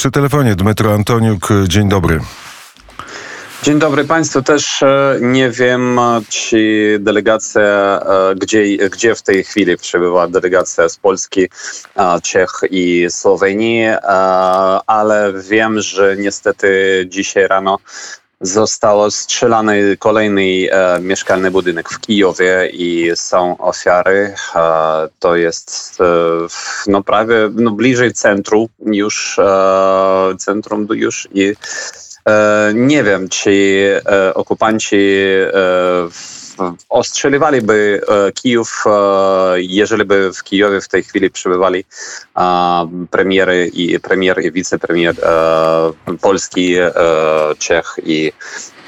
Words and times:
Przy 0.00 0.10
telefonie 0.10 0.54
Dmytro 0.54 0.94
Antoniuk, 0.94 1.48
dzień 1.68 1.88
dobry. 1.88 2.20
Dzień 3.62 3.78
dobry 3.78 4.04
Państwu. 4.04 4.42
Też 4.42 4.82
e, 4.82 5.18
nie 5.20 5.50
wiem, 5.50 6.00
czy 6.28 6.98
delegacja, 7.00 7.62
e, 7.62 8.34
gdzie, 8.34 8.88
gdzie 8.88 9.14
w 9.14 9.22
tej 9.22 9.44
chwili 9.44 9.76
przebywa 9.76 10.28
delegacja 10.28 10.88
z 10.88 10.96
Polski, 10.96 11.48
Czech 12.22 12.50
i 12.70 13.06
Słowenii, 13.10 13.82
e, 13.82 14.00
ale 14.86 15.32
wiem, 15.48 15.80
że 15.80 16.16
niestety 16.18 16.68
dzisiaj 17.08 17.48
rano 17.48 17.78
zostało 18.40 19.10
strzelany 19.10 19.96
kolejny 19.96 20.66
e, 20.70 21.00
mieszkalny 21.00 21.50
budynek 21.50 21.88
w 21.88 22.00
Kijowie 22.00 22.70
i 22.72 23.10
są 23.14 23.58
ofiary. 23.58 24.34
E, 24.54 25.08
to 25.18 25.36
jest 25.36 25.98
e, 26.00 26.04
no 26.86 27.02
prawie 27.02 27.36
no 27.54 27.70
bliżej 27.70 28.12
centrum 28.12 28.68
już, 28.86 29.38
e, 29.38 30.36
centrum 30.38 30.86
już 30.90 31.28
i 31.34 31.54
e, 32.28 32.72
nie 32.74 33.04
wiem, 33.04 33.28
czy 33.28 33.50
e, 34.06 34.34
okupanci 34.34 34.96
ostrzeliwaliby 36.88 38.00
Kijów, 38.34 38.84
jeżeli 39.56 40.04
by 40.04 40.30
w 40.32 40.42
Kijowie 40.42 40.80
w 40.80 40.88
tej 40.88 41.02
chwili 41.02 41.30
przebywali 41.30 41.84
premiery 43.10 43.70
i 43.74 44.00
premier 44.00 44.44
i 44.44 44.52
wicepremier 44.52 45.14
Polski, 46.20 46.76
Czech 47.58 47.94
i 48.06 48.32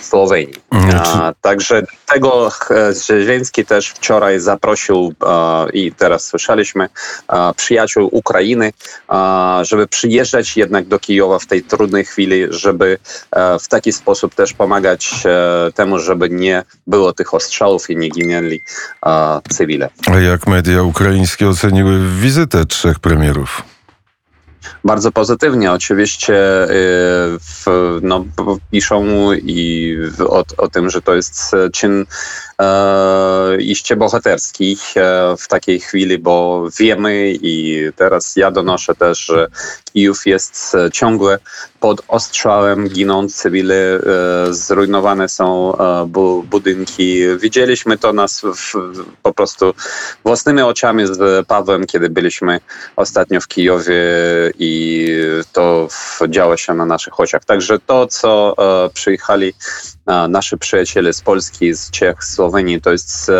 Słowenii. 0.04 0.54
A, 1.04 1.32
także 1.40 1.82
tego 2.06 2.50
Zieleński 3.06 3.64
też 3.64 3.88
wczoraj 3.88 4.40
zaprosił 4.40 5.14
i 5.72 5.92
teraz 5.92 6.26
słyszeliśmy 6.26 6.88
przyjaciół 7.56 8.08
Ukrainy, 8.12 8.72
żeby 9.62 9.86
przyjeżdżać 9.86 10.56
jednak 10.56 10.86
do 10.86 10.98
Kijowa 10.98 11.38
w 11.38 11.46
tej 11.46 11.62
trudnej 11.62 12.04
chwili, 12.04 12.46
żeby 12.50 12.98
w 13.60 13.68
taki 13.68 13.92
sposób 13.92 14.34
też 14.34 14.52
pomagać 14.52 15.14
temu, 15.74 15.98
żeby 15.98 16.30
nie 16.30 16.62
było 16.86 17.12
tych 17.12 17.34
ostrzałów 17.34 17.90
i 17.90 17.96
nie 17.96 18.08
ginęli 18.08 18.60
cywile. 19.50 19.88
A 20.06 20.18
jak 20.18 20.46
media 20.46 20.82
ukraińskie 20.82 21.48
oceniły 21.48 21.98
wizytę 22.20 22.64
trzech 22.64 22.98
premierów? 22.98 23.62
Bardzo 24.84 25.12
pozytywnie. 25.12 25.72
Oczywiście 25.72 26.64
y, 26.64 26.68
w, 27.38 27.66
no, 28.02 28.24
piszą 28.70 29.04
i 29.32 29.96
o, 30.18 30.44
o 30.58 30.68
tym, 30.68 30.90
że 30.90 31.02
to 31.02 31.14
jest 31.14 31.50
czyn 31.72 32.06
e, 32.60 33.56
iście 33.58 33.96
bohaterski 33.96 34.76
e, 34.96 35.36
w 35.38 35.48
takiej 35.48 35.80
chwili, 35.80 36.18
bo 36.18 36.64
wiemy 36.78 37.32
i 37.42 37.82
teraz 37.96 38.36
ja 38.36 38.50
donoszę 38.50 38.94
też, 38.94 39.18
że 39.26 39.48
Kijów 39.92 40.26
jest 40.26 40.76
ciągle 40.92 41.38
pod 41.82 42.02
ostrzałem, 42.08 42.88
giną 42.88 43.28
cywile, 43.28 43.74
e, 43.74 44.00
zrujnowane 44.50 45.28
są 45.28 45.76
e, 45.76 46.06
bu 46.06 46.42
budynki. 46.42 47.22
Widzieliśmy 47.40 47.98
to 47.98 48.12
nas 48.12 48.42
w, 48.42 48.72
po 49.22 49.34
prostu 49.34 49.74
własnymi 50.24 50.62
oczami 50.62 51.06
z 51.06 51.46
Pawłem, 51.46 51.86
kiedy 51.86 52.10
byliśmy 52.10 52.60
ostatnio 52.96 53.40
w 53.40 53.48
Kijowie 53.48 53.94
i 54.58 55.08
to 55.52 55.88
działo 56.28 56.56
się 56.56 56.74
na 56.74 56.86
naszych 56.86 57.20
oczach. 57.20 57.44
Także 57.44 57.78
to, 57.78 58.06
co 58.06 58.54
e, 58.58 58.90
przyjechali 58.90 59.54
nasi 60.28 60.58
przyjaciele 60.58 61.12
z 61.12 61.20
Polski, 61.20 61.74
z 61.74 61.90
Czech, 61.90 62.24
z 62.24 62.34
Słowenii, 62.34 62.80
to 62.80 62.92
jest, 62.92 63.30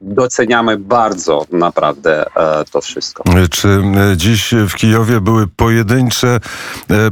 doceniamy 0.00 0.78
bardzo 0.78 1.46
naprawdę 1.52 2.24
to 2.72 2.80
wszystko. 2.80 3.24
Czy 3.50 3.82
dziś 4.16 4.54
w 4.68 4.74
Kijowie 4.74 5.20
były 5.20 5.46
pojedyncze, 5.46 6.40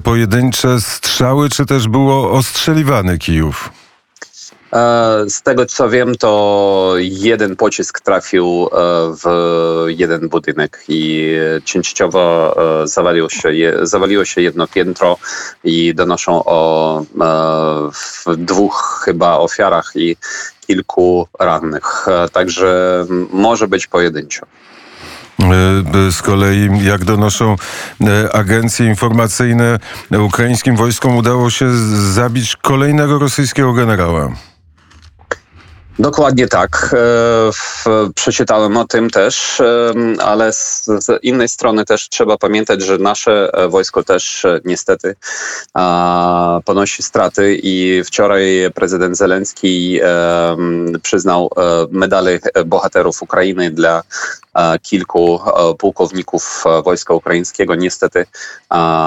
pojedyncze 0.02 0.43
strzały, 0.80 1.48
czy 1.48 1.66
też 1.66 1.88
było 1.88 2.30
ostrzeliwany 2.30 3.18
Kijów? 3.18 3.70
E, 4.74 5.24
z 5.30 5.42
tego 5.42 5.66
co 5.66 5.88
wiem, 5.88 6.14
to 6.14 6.94
jeden 6.98 7.56
pocisk 7.56 8.00
trafił 8.00 8.66
e, 8.66 8.68
w 9.22 9.26
jeden 9.88 10.28
budynek 10.28 10.84
i 10.88 11.34
częściowo 11.64 12.54
e, 12.82 12.86
zawaliło 12.86 13.28
się, 13.28 13.50
zawaliło 13.82 14.24
się 14.24 14.40
jedno 14.40 14.66
piętro 14.66 15.16
i 15.64 15.94
donoszą 15.94 16.44
o 16.44 17.02
dwóch 18.36 19.02
chyba 19.04 19.38
ofiarach 19.38 19.92
i 19.94 20.16
kilku 20.66 21.28
rannych. 21.40 22.06
Także 22.32 23.06
może 23.32 23.68
być 23.68 23.86
pojedynczo. 23.86 24.46
Z 26.10 26.22
kolei, 26.22 26.70
jak 26.82 27.04
donoszą 27.04 27.56
agencje 28.32 28.86
informacyjne, 28.86 29.78
ukraińskim 30.10 30.76
wojskom 30.76 31.16
udało 31.16 31.50
się 31.50 31.66
zabić 32.12 32.56
kolejnego 32.56 33.18
rosyjskiego 33.18 33.72
generała. 33.72 34.30
Dokładnie 35.98 36.48
tak. 36.48 36.94
E, 37.86 38.10
przeczytałem 38.14 38.76
o 38.76 38.84
tym 38.84 39.10
też, 39.10 39.60
e, 39.60 39.92
ale 40.18 40.52
z, 40.52 40.86
innej 41.22 41.48
strony 41.48 41.84
też 41.84 42.08
trzeba 42.08 42.38
pamiętać, 42.38 42.82
że 42.82 42.98
nasze 42.98 43.50
e, 43.52 43.68
wojsko 43.68 44.02
też 44.02 44.46
niestety 44.64 45.16
ponosi 46.64 47.02
straty 47.02 47.58
i 47.62 48.02
wczoraj 48.04 48.70
prezydent 48.74 49.16
Zelenski 49.16 50.00
przyznał 51.02 51.50
medale 51.90 52.38
bohaterów 52.66 53.22
Ukrainy 53.22 53.70
dla 53.70 54.02
kilku 54.82 55.40
pułkowników 55.78 56.64
wojska 56.84 57.14
ukraińskiego, 57.14 57.74
niestety 57.74 58.26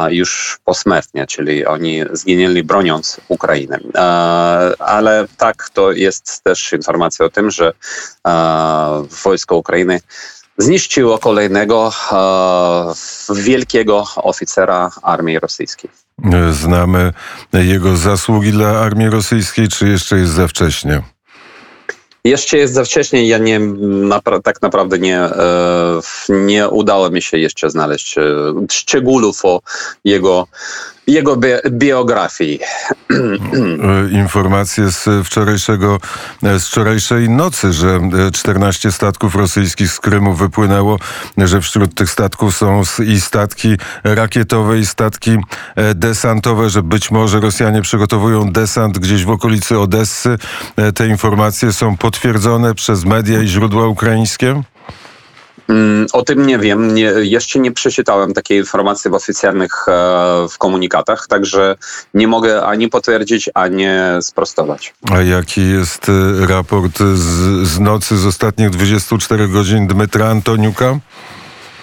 już 0.10 0.60
posmrtnie, 0.66 1.28
czyli 1.28 1.66
oni 1.66 2.04
zginęli 2.12 2.64
broniąc 2.64 3.22
Ukrainę. 3.28 3.80
Ale 4.80 5.28
tak, 5.38 5.70
to 5.70 5.92
jest 5.92 6.44
też 6.44 6.74
informacja 6.74 7.26
o 7.26 7.30
tym, 7.30 7.52
że 7.52 7.74
wojsko 9.24 9.56
Ukrainy 9.56 10.00
zniszczyło 10.58 11.18
kolejnego 11.18 11.92
wielkiego 13.36 14.06
oficera 14.16 14.92
armii 15.02 15.40
rosyjskiej. 15.40 15.92
Znamy 16.52 17.14
jego 17.54 17.98
zasługi 17.98 18.52
dla 18.52 18.70
armii 18.70 19.10
rosyjskiej, 19.10 19.68
czy 19.68 19.88
jeszcze 19.88 20.18
jest 20.18 20.32
za 20.32 20.48
wcześnie? 20.48 21.02
Jeszcze 22.28 22.58
jest 22.58 22.74
za 22.74 22.84
wcześnie. 22.84 23.28
Ja 23.28 23.38
nie, 23.38 23.60
tak 24.44 24.62
naprawdę 24.62 25.00
nie, 25.00 25.20
e, 25.20 26.02
nie 26.30 26.70
udało 26.70 27.10
mi 27.10 27.22
się 27.22 27.38
jeszcze 27.38 27.70
znaleźć 27.70 28.18
e, 28.18 28.24
szczegółów 28.72 29.46
o 29.46 29.62
jego 30.04 30.48
jego 31.08 31.36
bi 31.36 31.48
biografii. 31.72 32.60
Informacje 34.12 34.92
z 34.92 35.28
wczorajszego, 35.28 36.00
z 36.44 36.68
wczorajszej 36.68 37.30
nocy, 37.30 37.74
że 37.74 38.00
14 38.34 38.92
statków 38.92 39.36
rosyjskich 39.36 39.92
z 39.92 40.00
Krymu 40.00 40.34
wypłynęło, 40.34 41.00
że 41.38 41.62
wśród 41.62 41.96
tych 41.96 42.10
statków 42.10 42.58
są 42.58 42.82
i 43.06 43.22
statki 43.22 43.78
rakietowe, 44.04 44.80
i 44.80 44.86
statki 44.86 45.38
e, 45.76 45.96
desantowe, 45.96 46.70
że 46.70 46.84
być 46.84 47.12
może 47.12 47.40
Rosjanie 47.40 47.82
przygotowują 47.82 48.52
desant 48.52 49.00
gdzieś 49.00 49.26
w 49.26 49.30
okolicy 49.30 49.80
Odessy. 49.80 50.38
E, 50.76 50.92
te 50.92 51.08
informacje 51.08 51.74
są 51.74 51.98
potwierdzone 51.98 52.76
przez 52.76 53.06
media 53.06 53.42
i 53.42 53.48
źródła 53.48 53.88
ukraińskie? 53.88 54.62
Mm, 55.70 56.08
o 56.14 56.24
tym 56.24 56.48
nie 56.48 56.60
wiem. 56.60 56.94
Nie, 56.94 57.14
jeszcze 57.22 57.60
nie 57.60 57.72
przeczytałem 57.72 58.34
takiej 58.34 58.58
informacji 58.58 59.12
w 59.12 59.14
oficjalnych 59.14 59.86
e, 59.88 59.92
w 60.50 60.58
komunikatach, 60.58 61.28
także 61.28 61.76
nie 62.14 62.28
mogę 62.28 62.66
ani 62.66 62.90
potwierdzić, 62.90 63.50
ani 63.54 63.86
sprostować. 64.22 64.94
A 65.12 65.22
jaki 65.22 65.70
jest 65.70 66.10
e, 66.10 66.48
raport 66.48 67.00
z, 67.00 67.68
z 67.68 67.80
nocy 67.80 68.18
z 68.18 68.26
ostatnich 68.26 68.70
24 68.70 69.48
godzin 69.48 69.88
Dmytra 69.88 70.28
Antoniuka? 70.28 71.00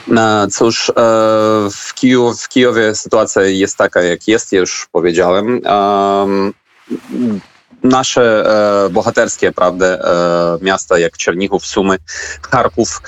No, 0.09 0.47
cóż, 0.47 0.91
e, 0.91 0.93
w, 1.71 1.95
Kijów, 1.95 2.43
w 2.43 2.49
Kijowie 2.49 2.95
sytuacja 2.95 3.43
jest 3.43 3.77
taka, 3.77 4.03
jak 4.03 4.29
jest, 4.29 4.53
już 4.53 4.89
powiedziałem. 4.93 5.61
Nasze 7.83 8.47
bohaterskie, 8.91 9.53
prawda, 9.53 9.87
miasta 10.63 10.99
jak 10.99 11.17
Czernichów, 11.17 11.67
Sumy, 11.67 11.97
Charków 12.51 13.01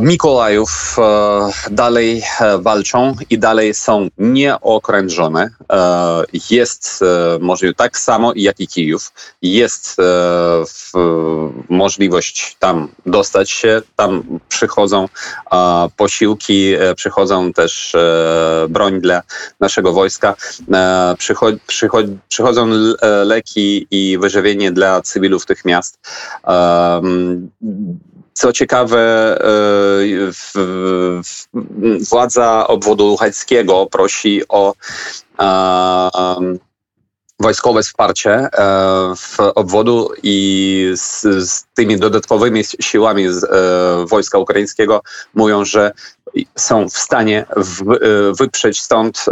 Mikołajów 0.00 0.96
e, 0.98 1.50
dalej 1.70 2.22
e, 2.40 2.58
walczą 2.58 3.14
i 3.30 3.38
dalej 3.38 3.74
są 3.74 4.08
nieokrężone. 4.18 5.50
Jest 6.50 7.00
możliwe 7.40 7.74
tak 7.74 7.98
samo 7.98 8.32
jak 8.36 8.60
i 8.60 8.68
Kijów. 8.68 9.12
Jest 9.42 9.96
możliwość 11.68 12.56
tam 12.58 12.88
dostać 13.06 13.50
się. 13.50 13.82
Tam 13.96 14.40
przychodzą 14.48 15.08
posiłki, 15.96 16.74
przychodzą 16.96 17.52
też 17.52 17.96
broń 18.68 19.00
dla 19.00 19.22
naszego 19.60 19.92
wojska. 19.92 20.34
Przychodzą 22.28 22.68
leki 23.24 23.86
i 23.90 24.18
wyżywienie 24.18 24.72
dla 24.72 25.02
cywilów 25.02 25.46
tych 25.46 25.64
miast 25.64 25.98
Co 28.36 28.52
ciekawe, 28.52 29.38
władza 32.10 32.66
obwodu 32.66 33.06
luchańskiego 33.06 33.86
prosi 33.86 34.42
o 34.48 34.74
wojskowe 37.40 37.82
wsparcie 37.82 38.48
w 39.16 39.36
obwodu 39.54 40.10
i 40.22 40.92
z, 40.96 41.22
z 41.22 41.64
tymi 41.74 41.96
dodatkowymi 41.98 42.64
siłami 42.80 43.32
z, 43.32 43.46
wojska 44.08 44.38
ukraińskiego 44.38 45.02
mówią, 45.34 45.64
że 45.64 45.92
są 46.56 46.88
w 46.88 46.98
stanie 46.98 47.46
wyprzeć 48.38 48.80
stąd 48.80 49.24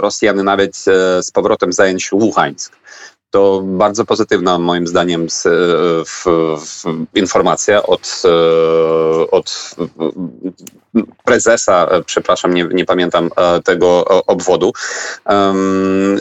Rosjany 0.00 0.42
nawet 0.42 0.76
z 1.20 1.30
powrotem 1.30 1.72
zająć 1.72 2.12
Luhańsk 2.12 2.76
to 3.36 3.62
bardzo 3.64 4.04
pozytywna 4.04 4.58
moim 4.58 4.86
zdaniem 4.86 5.30
z, 5.30 5.42
w, 6.08 6.24
w 6.58 6.84
informacja 7.14 7.82
od, 7.82 8.22
od 9.30 9.76
prezesa, 11.24 11.88
przepraszam, 12.06 12.54
nie, 12.54 12.64
nie 12.64 12.84
pamiętam 12.84 13.30
e, 13.36 13.62
tego 13.62 14.04
obwodu. 14.26 14.72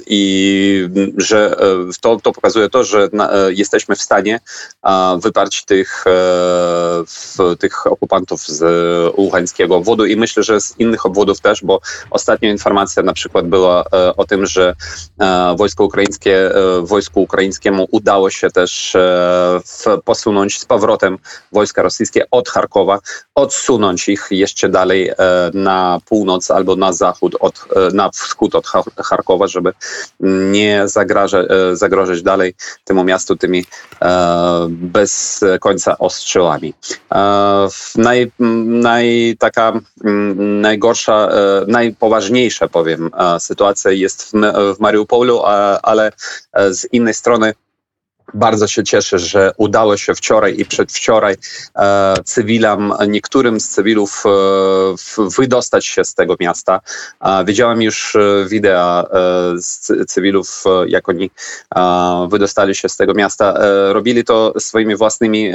I 0.08 0.90
że 1.18 1.58
e, 1.60 1.66
to, 2.02 2.18
to 2.24 2.32
pokazuje 2.32 2.70
to, 2.70 2.84
że 2.84 3.04
e, 3.04 3.54
jesteśmy 3.54 3.96
w 3.96 4.02
stanie 4.02 4.40
wyparć 5.18 5.66
tych, 5.66 6.06
tych 7.60 7.88
okupantów 7.88 8.48
z 8.48 8.64
uchańskiego 9.16 9.76
obwodu 9.76 10.06
i 10.06 10.16
myślę, 10.16 10.44
że 10.44 10.62
z 10.62 10.80
innych 10.80 11.06
obwodów 11.06 11.40
też, 11.40 11.64
bo 11.64 11.80
ostatnia 12.10 12.52
informacja 12.52 13.04
na 13.04 13.14
przykład 13.14 13.48
była 13.48 13.86
o 14.18 14.26
tym, 14.26 14.46
że 14.46 14.76
wojsko 15.58 15.84
ukraińskie, 15.84 16.52
wojsku 16.82 17.22
ukraińskiemu 17.22 17.88
udało 17.92 18.30
się 18.30 18.50
też 18.52 18.98
posunąć 20.06 20.60
z 20.60 20.66
powrotem 20.66 21.18
wojska 21.52 21.82
rosyjskie 21.82 22.30
od 22.32 22.50
Charkowa, 22.50 23.00
odsunąć 23.36 24.10
ich 24.10 24.28
jeszcze 24.32 24.65
dalej 24.70 25.10
e, 25.10 25.16
na 25.54 26.00
północ 26.06 26.52
albo 26.52 26.76
na 26.76 26.94
zachód, 26.94 27.36
od, 27.40 27.66
e, 27.76 27.94
na 27.94 28.10
wschód 28.10 28.56
od 28.56 28.68
Charkowa, 28.98 29.48
żeby 29.48 29.74
nie 30.52 30.88
zagraża, 30.88 31.40
e, 31.40 31.76
zagrożać 31.76 32.22
dalej 32.22 32.54
temu 32.84 33.04
miastu 33.04 33.36
tymi 33.36 33.66
bez 34.70 35.44
końca 35.60 35.98
ostrzałami. 35.98 36.74
Naj, 37.96 38.32
naj, 38.40 39.36
taka 39.40 39.74
najgorsza, 40.36 41.30
najpoważniejsza 41.68 42.68
powiem 42.68 43.12
sytuacja 43.40 43.92
jest 43.92 44.24
w, 44.24 44.32
w 44.76 44.80
Mariupolu, 44.80 45.42
ale 45.84 46.12
z 46.70 46.88
innej 46.92 47.14
strony 47.14 47.54
bardzo 48.34 48.68
się 48.68 48.84
cieszę, 48.84 49.20
że 49.20 49.52
udało 49.58 49.98
się 49.98 50.16
wczoraj 50.16 50.60
i 50.60 50.66
przedwczoraj 50.66 51.36
e, 51.76 52.16
cywilom, 52.26 52.94
niektórym 53.08 53.60
z 53.60 53.70
cywilów 53.70 54.24
e, 54.26 54.30
wydostać 55.38 55.86
się 55.86 56.06
z 56.06 56.14
tego 56.14 56.36
miasta. 56.40 56.82
E, 57.22 57.46
widziałem 57.46 57.82
już 57.82 58.16
e, 58.16 58.46
wideo 58.48 59.12
e, 59.12 59.62
z 59.62 59.92
cywilów, 60.08 60.64
e, 60.66 60.90
jak 60.90 61.10
oni 61.10 61.32
wydostali 62.30 62.76
się 62.76 62.90
z 62.90 62.98
tego 62.98 63.14
miasta. 63.14 63.54
robili 63.94 64.24
to 64.24 64.54
swoimi 64.60 64.96
własnymi 64.96 65.52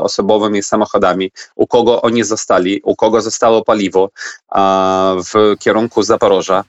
osobowymi 0.00 0.62
samochodami. 0.62 1.30
U 1.54 1.66
kogo 1.66 2.02
oni 2.02 2.24
zostali, 2.24 2.80
u 2.84 2.96
kogo 2.96 3.20
zostało 3.20 3.64
paliwo 3.64 4.10
w 5.24 5.56
kierunku 5.58 6.02
Zaporoża 6.02 6.64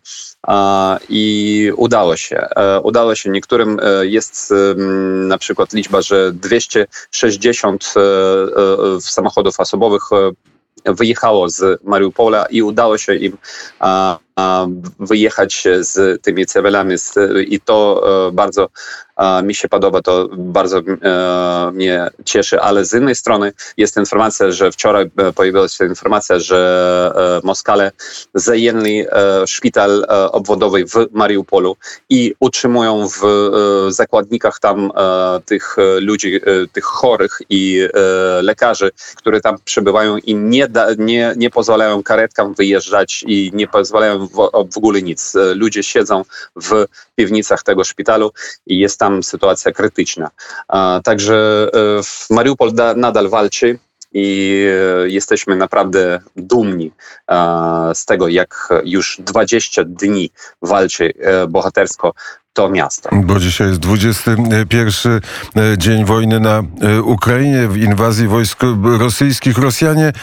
i 1.09 1.71
udało 1.75 2.17
się. 2.17 2.47
Udało 2.83 3.15
się. 3.15 3.29
Niektórym 3.29 3.79
jest 4.01 4.53
na 5.27 5.37
przykład 5.37 5.73
liczba, 5.73 6.01
że 6.01 6.31
260 6.33 7.93
e, 7.95 7.99
e, 7.99 9.01
samochodów 9.01 9.59
osobowych 9.59 10.03
e, 10.11 10.93
wyjechało 10.93 11.49
z 11.49 11.83
Mariupola 11.83 12.45
i 12.45 12.61
udało 12.61 12.97
się 12.97 13.15
im 13.15 13.37
wyjechać 14.99 15.63
z 15.79 16.21
tymi 16.21 16.45
cywilami 16.45 16.95
i 17.47 17.59
to 17.59 18.03
bardzo 18.33 18.69
mi 19.43 19.55
się 19.55 19.69
podoba, 19.69 20.01
to 20.01 20.29
bardzo 20.37 20.79
e, 20.79 21.71
mnie 21.73 22.09
cieszy, 22.25 22.61
ale 22.61 22.85
z 22.85 22.93
innej 22.93 23.15
strony 23.15 23.53
jest 23.77 23.97
informacja, 23.97 24.51
że 24.51 24.71
wczoraj 24.71 25.11
e, 25.17 25.33
pojawiła 25.33 25.67
się 25.67 25.85
informacja, 25.85 26.39
że 26.39 27.41
e, 27.43 27.47
Moskale 27.47 27.91
zajęli 28.33 29.05
szpital 29.45 30.05
obwodowy 30.31 30.85
w 30.85 31.07
Mariupolu 31.11 31.77
i 32.09 32.33
utrzymują 32.39 33.07
w 33.07 33.21
zakładnikach 33.89 34.59
tam 34.59 34.91
tych 35.45 35.75
ludzi, 35.99 36.39
tych 36.73 36.83
chorych 36.83 37.37
i 37.49 37.87
lekarzy, 38.41 38.91
które 39.15 39.41
tam 39.41 39.57
przebywają 39.65 40.17
i 40.17 40.35
nie, 40.35 40.67
da, 40.67 40.87
nie, 40.97 41.33
nie 41.37 41.49
pozwalają 41.49 42.03
karetkam 42.03 42.53
wyjeżdżać 42.53 43.23
i 43.27 43.51
nie 43.53 43.67
pozwalają 43.67 44.24
w, 44.25 44.49
w 44.73 44.77
ogóle 44.77 45.01
nic. 45.01 45.33
Ludzie 45.55 45.83
siedzą 45.83 46.23
w 46.55 46.85
piwnicach 47.15 47.63
tego 47.63 47.83
szpitalu 47.83 48.31
i 48.67 48.79
jest 48.79 48.99
tam 48.99 49.23
sytuacja 49.23 49.71
krytyczna. 49.71 50.29
Także 51.03 51.67
e, 52.29 52.33
Mariupol 52.33 52.71
nadal 52.95 53.29
walczy 53.29 53.79
i 54.13 54.59
e, 55.03 55.09
jesteśmy 55.09 55.55
naprawdę 55.55 56.19
dumni 56.35 56.91
z 57.93 58.05
tego, 58.05 58.27
jak 58.27 58.69
już 58.83 59.17
20 59.19 59.83
dni 59.83 60.31
walczy 60.61 61.13
e, 61.19 61.47
bohatersko 61.47 62.13
to 62.55 62.69
miasto. 62.69 63.09
Bo 63.13 63.39
dzisiaj 63.39 63.67
jest 63.67 63.79
21 63.79 65.21
dzień 65.77 66.05
wojny 66.05 66.39
na 66.39 66.63
Ukrainie, 67.03 67.67
w 67.67 67.77
inwazji 67.77 68.27
wojsk 68.27 68.59
rosyjskich. 68.99 69.57
Rosjanie 69.57 70.13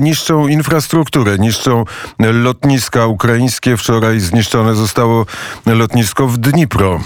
niszczą 0.00 0.48
infrastrukturę, 0.48 1.38
niszczą 1.38 1.84
lotniska 2.18 3.06
ukraińskie. 3.06 3.76
Wczoraj 3.76 4.20
zniszczone 4.20 4.74
zostało 4.74 5.26
lotnisko 5.66 6.26
w 6.28 6.38
Dnipro. 6.38 7.00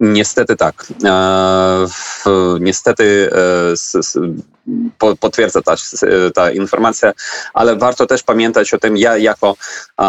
Niestety 0.00 0.56
tak. 0.56 0.86
E, 1.04 1.86
niestety 2.60 3.30
e, 3.32 3.76
potwierdza 5.20 5.62
ta, 5.62 5.74
ta 6.34 6.50
informacja, 6.50 7.12
ale 7.54 7.76
warto 7.76 8.06
też 8.06 8.22
pamiętać 8.22 8.74
o 8.74 8.78
tym, 8.78 8.96
ja 8.96 9.16
jako 9.16 9.56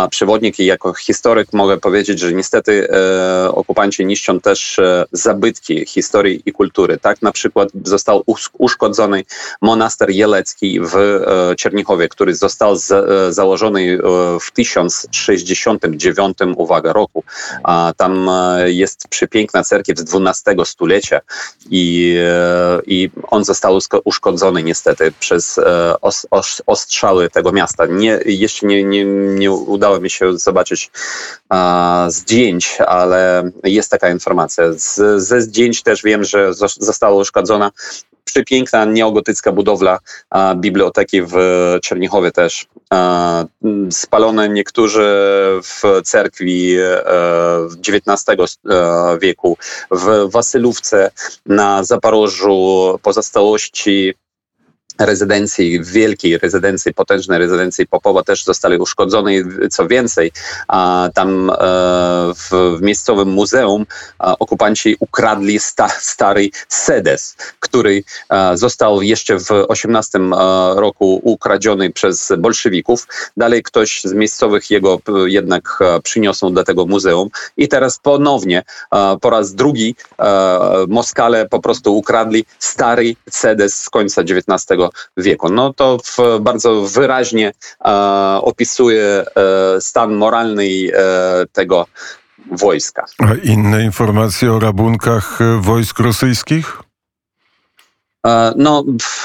przewodnik 0.09 0.59
i 0.59 0.65
jako 0.65 0.93
historyk 0.93 1.53
mogę 1.53 1.77
powiedzieć, 1.77 2.19
że 2.19 2.33
niestety 2.33 2.87
e, 2.89 3.51
okupanci 3.51 4.05
niszczą 4.05 4.39
też 4.39 4.79
zabytki 5.11 5.85
historii 5.85 6.41
i 6.45 6.51
kultury. 6.51 6.97
Tak 6.97 7.21
na 7.21 7.31
przykład 7.31 7.69
został 7.83 8.23
uszkodzony 8.57 9.23
monaster 9.61 10.09
jelecki 10.09 10.79
w 10.79 11.21
Czernichowie, 11.57 12.09
który 12.09 12.35
został 12.35 12.75
założony 13.29 13.97
w 14.41 14.51
1069, 14.51 16.37
uwaga, 16.55 16.93
roku. 16.93 17.23
Tam 17.97 18.29
jest 18.65 19.07
przepiękna 19.07 19.63
cerkiew 19.63 19.99
z 19.99 20.15
XII 20.15 20.65
stulecia 20.65 21.21
i, 21.69 22.15
e, 22.19 22.79
i 22.85 23.09
on 23.27 23.43
został 23.43 23.79
uszkodzony 24.03 24.50
niestety 24.59 25.11
przez 25.19 25.57
e, 25.57 26.01
os, 26.01 26.27
os, 26.31 26.61
ostrzały 26.65 27.29
tego 27.29 27.51
miasta. 27.51 27.85
Nie, 27.85 28.19
jeszcze 28.25 28.67
nie, 28.67 28.83
nie, 28.83 29.05
nie 29.05 29.51
udało 29.51 29.99
mi 29.99 30.09
się 30.09 30.37
zobaczyć 30.37 30.91
a, 31.49 32.07
zdjęć, 32.09 32.77
ale 32.87 33.51
jest 33.63 33.91
taka 33.91 34.09
informacja. 34.09 34.63
Z, 34.73 35.21
ze 35.23 35.41
zdjęć 35.41 35.83
też 35.83 36.03
wiem, 36.03 36.23
że 36.23 36.53
została 36.79 37.21
uszkodzona 37.21 37.71
przepiękna 38.23 38.85
neogotycka 38.85 39.51
budowla 39.51 39.99
a, 40.29 40.55
biblioteki 40.55 41.21
w 41.21 41.35
Czernichowie 41.81 42.31
też. 42.31 42.65
A, 42.89 43.45
spalone 43.91 44.49
niektórzy 44.49 45.07
w 45.63 46.01
cerkwi 46.03 46.75
e, 46.75 47.03
w 47.67 47.75
XIX 47.87 48.57
e, 48.69 49.17
wieku, 49.21 49.57
w 49.91 50.31
Wasylówce, 50.31 51.11
na 51.45 51.83
Zaporożu, 51.83 52.99
pozostałości 53.01 54.13
rezydencji, 55.05 55.83
wielkiej 55.83 56.37
rezydencji, 56.37 56.93
potężnej 56.93 57.39
rezydencji 57.39 57.87
Popowa 57.87 58.23
też 58.23 58.43
zostali 58.43 58.77
uszkodzone. 58.77 59.31
Co 59.71 59.87
więcej, 59.87 60.31
tam 61.13 61.49
e, 61.49 61.55
w, 62.35 62.77
miejscowym 62.81 63.29
muzeum 63.29 63.85
okupanci 64.19 64.95
ukradli 64.99 65.59
sta, 65.59 65.89
stary 65.89 66.49
sedes, 66.67 67.35
który 67.59 68.03
został 68.53 69.01
jeszcze 69.01 69.39
w 69.39 69.51
18 69.67 70.19
roku 70.75 71.21
ukradziony 71.23 71.91
przez 71.91 72.33
bolszewików. 72.37 73.07
Dalej 73.37 73.63
ktoś 73.63 74.01
z 74.03 74.13
miejscowych 74.13 74.71
jego 74.71 74.99
jednak 75.25 75.79
przyniosł 76.03 76.49
do 76.49 76.63
tego 76.63 76.85
muzeum 76.85 77.29
i 77.57 77.67
teraz 77.67 77.99
ponownie 77.99 78.63
po 79.21 79.29
raz 79.29 79.53
drugi 79.53 79.95
Moskale 80.87 81.49
po 81.49 81.59
prostu 81.59 81.97
ukradli 81.97 82.45
stary 82.59 83.15
sedes 83.29 83.81
z 83.81 83.89
końca 83.89 84.21
XIX 84.21 84.90
wieku. 85.17 85.49
No 85.49 85.73
to 85.73 85.97
bardzo 86.39 86.81
wyraźnie 86.81 87.51
e, 87.85 87.91
opisuje 88.41 89.05
e, 89.05 89.81
stan 89.81 90.15
moralny 90.15 90.63
e, 90.63 91.45
tego 91.51 91.85
wojska. 92.51 93.05
A 93.19 93.33
inne 93.43 93.83
informacje 93.83 94.51
o 94.53 94.59
rabunkach 94.59 95.39
wojsk 95.59 95.99
rosyjskich? 95.99 96.90
E, 98.27 98.53
no, 98.55 98.83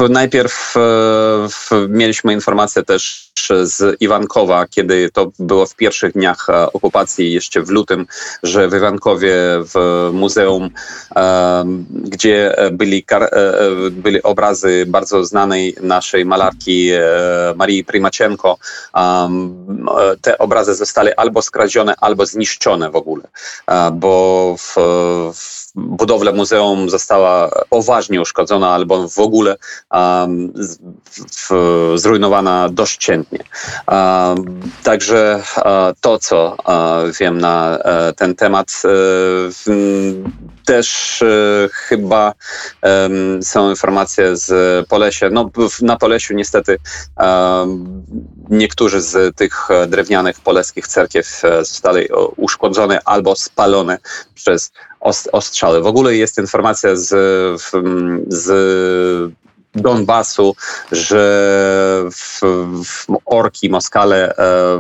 najpierw 0.09 0.75
e, 0.76 1.88
mieliśmy 1.88 2.33
informację 2.33 2.83
też 2.83 3.26
z 3.62 3.97
Iwankowa, 4.00 4.67
kiedy 4.67 5.11
to 5.11 5.33
było 5.38 5.67
w 5.67 5.76
pierwszych 5.76 6.12
dniach 6.12 6.50
e, 6.50 6.73
okupacji, 6.73 7.33
jeszcze 7.33 7.62
w 7.62 7.71
lutym, 7.71 8.07
że 8.43 8.69
w 8.69 8.75
Iwankowie 8.75 9.35
w 9.75 10.09
muzeum, 10.12 10.71
gdzie 11.91 12.57
byli, 12.73 13.05
byli 13.91 14.23
obrazy 14.23 14.85
bardzo 14.87 15.25
znanej 15.25 15.76
naszej 15.83 16.25
malarki 16.25 16.91
Marii 17.57 17.85
Primaczenko, 17.85 18.59
te 20.21 20.38
obrazy 20.38 20.75
zostały 20.75 21.17
albo 21.17 21.43
skradzione, 21.43 21.95
albo 22.00 22.26
zniszczone 22.26 22.91
w 22.91 22.97
ogóle, 22.97 23.23
bo 23.93 24.55
w, 24.59 24.75
w 25.35 25.67
budowla 25.76 26.33
muzeum 26.33 26.91
została 26.91 27.50
poważnie 27.71 28.21
uszkodzona 28.21 28.75
albo 28.87 29.09
w 29.09 29.19
ogóle 29.19 29.57
um, 29.90 30.52
w, 31.31 31.93
zrujnowana 31.95 32.69
doszczętnie. 32.69 33.45
Um, 33.88 34.61
także 34.83 35.43
uh, 35.57 35.64
to, 36.00 36.19
co 36.19 36.57
uh, 36.59 37.16
wiem 37.21 37.38
na 37.38 37.78
uh, 37.78 38.16
ten 38.16 38.35
temat, 38.35 38.83
też 40.64 41.23
chyba 41.73 42.33
są 43.43 43.71
informacje 43.71 44.37
z 44.37 44.88
Polesia. 44.88 45.31
No, 45.31 45.50
na 45.83 45.97
Polesiu 45.97 46.35
niestety 46.35 46.78
niektórzy 48.50 49.00
z 49.00 49.37
tych 49.37 49.69
drewnianych 49.88 50.40
poleskich 50.40 50.87
cerkiew 50.87 51.43
zostali 51.59 52.09
uszkodzone 52.37 53.00
albo 53.05 53.37
spalone 53.37 53.99
przez 54.35 54.73
ostrzały. 55.33 55.83
W 55.83 55.87
ogóle 55.87 56.17
jest 56.17 56.39
informacja 56.39 56.97
z, 56.97 57.09
z 58.29 59.33
Donbasu, 59.76 60.56
że 60.92 61.23
w, 62.11 62.40
w 62.85 63.06
orki, 63.25 63.71
Moskale 63.71 64.28
e, 64.28 64.35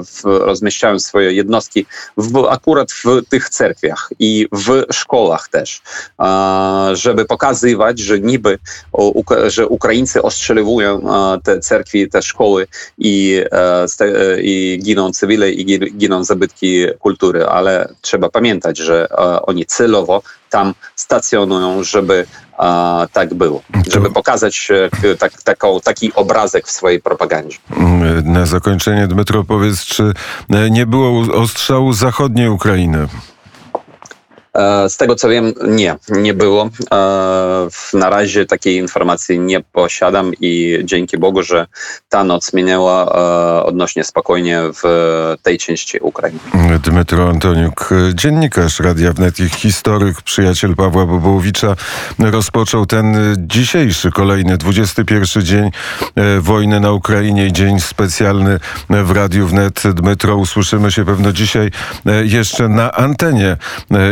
w, 0.04 0.24
rozmieszczają 0.24 0.98
swoje 0.98 1.32
jednostki 1.32 1.86
w, 2.16 2.46
akurat 2.50 2.92
w 2.92 3.04
tych 3.28 3.48
cerkwiach 3.48 4.10
i 4.18 4.48
w 4.52 4.82
szkołach 4.92 5.48
też, 5.48 5.82
żeby 6.92 7.24
pokazywać, 7.24 7.98
że 7.98 8.20
niby 8.20 8.58
że 9.46 9.68
Ukraińcy 9.68 10.22
ostrzeliwują 10.22 11.02
te 11.44 11.60
cerkwi, 11.60 12.08
te 12.08 12.22
szkoły 12.22 12.66
i, 12.98 13.44
e, 13.52 13.86
i 14.40 14.78
giną 14.82 15.12
cywile 15.12 15.50
i 15.50 15.90
giną 15.98 16.24
zabytki 16.24 16.86
kultury, 16.98 17.46
ale 17.46 17.88
trzeba 18.00 18.28
pamiętać, 18.28 18.78
że 18.78 19.08
oni 19.42 19.66
celowo 19.66 20.22
tam 20.50 20.74
stacjonują, 20.96 21.84
żeby 21.84 22.26
a, 22.58 23.06
tak 23.12 23.34
było. 23.34 23.62
Żeby 23.92 24.10
pokazać 24.10 24.68
e, 24.70 25.16
tak, 25.16 25.42
taką, 25.42 25.80
taki 25.80 26.14
obrazek 26.14 26.66
w 26.66 26.70
swojej 26.70 27.00
propagandzie. 27.00 27.58
Na 28.24 28.46
zakończenie, 28.46 29.08
Dmytro, 29.08 29.44
powiedz, 29.44 29.84
czy 29.84 30.12
e, 30.50 30.70
nie 30.70 30.86
było 30.86 31.34
ostrzału 31.34 31.92
zachodniej 31.92 32.48
Ukrainy? 32.48 33.08
E, 34.56 34.90
z 34.90 34.96
tego 34.96 35.14
co 35.14 35.28
wiem, 35.28 35.52
nie, 35.66 35.96
nie 36.08 36.34
było. 36.34 36.70
E, 36.92 37.68
na 37.92 38.10
razie 38.10 38.46
takiej 38.46 38.76
informacji 38.76 39.38
nie 39.38 39.60
posiadam 39.60 40.32
i 40.40 40.78
dzięki 40.84 41.18
Bogu, 41.18 41.42
że 41.42 41.66
ta 42.08 42.24
noc 42.24 42.52
minęła 42.52 43.04
e, 43.04 43.64
odnośnie 43.64 44.04
spokojnie 44.04 44.60
w 44.82 45.34
tej 45.42 45.58
części 45.58 45.98
Ukrainy. 46.00 46.38
Dmytro 46.82 47.28
Antoniuk, 47.28 47.90
dziennikarz 48.14 48.80
Radia 48.80 49.12
Wnet 49.12 49.40
i 49.40 49.48
historyk, 49.48 50.22
przyjaciel 50.22 50.76
Pawła 50.76 51.06
Bobołowicza, 51.06 51.76
rozpoczął 52.18 52.86
ten 52.86 53.36
dzisiejszy, 53.38 54.10
kolejny, 54.10 54.58
21 54.58 55.42
dzień 55.42 55.70
wojny 56.40 56.80
na 56.80 56.92
Ukrainie 56.92 57.46
i 57.46 57.52
dzień 57.52 57.80
specjalny 57.80 58.60
w 58.88 59.10
Radiu 59.10 59.46
Wnet. 59.46 59.82
Dmytro, 59.94 60.36
usłyszymy 60.36 60.92
się 60.92 61.04
pewno 61.04 61.32
dzisiaj 61.32 61.70
jeszcze 62.24 62.68
na 62.68 62.92
antenie 62.92 63.56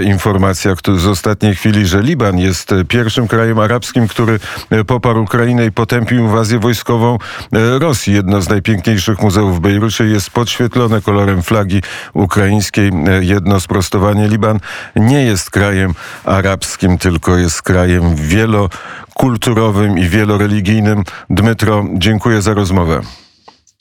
informacji 0.04 0.33
informacja 0.34 0.74
z 0.96 1.06
ostatniej 1.06 1.54
chwili, 1.54 1.86
że 1.86 2.02
Liban 2.02 2.38
jest 2.38 2.74
pierwszym 2.88 3.28
krajem 3.28 3.58
arabskim, 3.58 4.08
który 4.08 4.40
e, 4.70 4.84
poparł 4.84 5.22
Ukrainę 5.22 5.66
i 5.66 5.72
potępił 5.72 6.18
inwazję 6.18 6.58
wojskową 6.58 7.18
e, 7.52 7.78
Rosji. 7.78 8.14
Jedno 8.14 8.42
z 8.42 8.48
najpiękniejszych 8.48 9.22
muzeów 9.22 9.56
w 9.56 9.60
Bejrucie 9.60 10.04
jest 10.04 10.30
podświetlone 10.30 11.02
kolorem 11.02 11.42
flagi 11.42 11.82
ukraińskiej. 12.12 12.88
E, 12.88 13.24
jedno 13.24 13.60
sprostowanie. 13.60 14.28
Liban 14.28 14.60
nie 14.96 15.24
jest 15.24 15.50
krajem 15.50 15.94
arabskim, 16.24 16.98
tylko 16.98 17.36
jest 17.36 17.62
krajem 17.62 18.16
wielokulturowym 18.16 19.98
i 19.98 20.08
wieloreligijnym. 20.08 21.04
Dmytro, 21.30 21.84
dziękuję 21.94 22.42
za 22.42 22.54
rozmowę. 22.54 23.23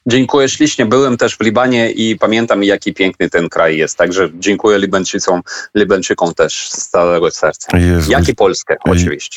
Dziękuję 0.06 0.48
ślicznie. 0.48 0.86
Byłem 0.86 1.16
też 1.16 1.36
w 1.36 1.40
Libanie 1.40 1.90
i 1.90 2.18
pamiętam, 2.18 2.64
jaki 2.64 2.94
piękny 2.94 3.30
ten 3.30 3.48
kraj 3.48 3.76
jest. 3.76 3.98
Także 3.98 4.28
dziękuję 4.34 4.78
Libańczykom, 4.78 5.42
Libańczykom 5.74 6.34
też 6.34 6.68
z 6.70 6.88
całego 6.88 7.30
serca. 7.30 7.78
Jezu. 7.78 8.12
Jak 8.12 8.28
i 8.28 8.34
Polskę, 8.34 8.76
oczywiście. 8.84 9.30